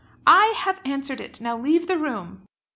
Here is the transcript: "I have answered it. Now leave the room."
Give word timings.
"I 0.25 0.55
have 0.57 0.81
answered 0.83 1.21
it. 1.21 1.39
Now 1.41 1.55
leave 1.55 1.85
the 1.85 1.99
room." 1.99 2.41